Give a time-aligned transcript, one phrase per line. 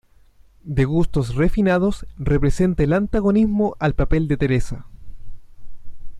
[0.63, 4.87] De gustos refinados, representa el antagonismo al papel de Teresa.